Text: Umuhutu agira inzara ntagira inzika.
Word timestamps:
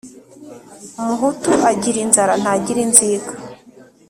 Umuhutu 1.01 1.51
agira 1.71 1.97
inzara 2.05 2.33
ntagira 2.41 2.79
inzika. 2.85 3.31